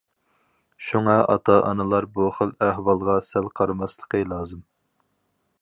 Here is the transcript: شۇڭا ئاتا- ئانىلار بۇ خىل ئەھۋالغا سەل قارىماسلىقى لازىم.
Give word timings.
شۇڭا 0.85 1.17
ئاتا- 1.33 1.59
ئانىلار 1.67 2.09
بۇ 2.17 2.31
خىل 2.39 2.55
ئەھۋالغا 2.69 3.19
سەل 3.29 3.53
قارىماسلىقى 3.61 4.27
لازىم. 4.35 4.69